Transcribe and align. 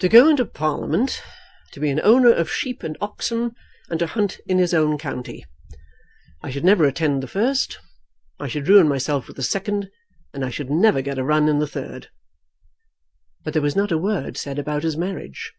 "To 0.00 0.08
go 0.08 0.28
into 0.28 0.46
Parliament, 0.46 1.22
to 1.74 1.78
be 1.78 1.88
an 1.88 2.00
owner 2.02 2.32
of 2.32 2.50
sheep 2.50 2.82
and 2.82 2.98
oxen, 3.00 3.54
and 3.88 4.00
to 4.00 4.08
hunt 4.08 4.40
in 4.48 4.58
his 4.58 4.74
own 4.74 4.98
county. 4.98 5.44
I 6.42 6.50
should 6.50 6.64
never 6.64 6.86
attend 6.86 7.22
the 7.22 7.28
first, 7.28 7.78
I 8.40 8.48
should 8.48 8.66
ruin 8.66 8.88
myself 8.88 9.28
with 9.28 9.36
the 9.36 9.44
second, 9.44 9.92
and 10.32 10.44
I 10.44 10.50
should 10.50 10.70
never 10.70 11.02
get 11.02 11.20
a 11.20 11.24
run 11.24 11.48
in 11.48 11.60
the 11.60 11.68
third." 11.68 12.08
But 13.44 13.52
there 13.52 13.62
was 13.62 13.76
not 13.76 13.92
a 13.92 13.96
word 13.96 14.36
said 14.36 14.58
about 14.58 14.82
his 14.82 14.96
marriage. 14.96 15.52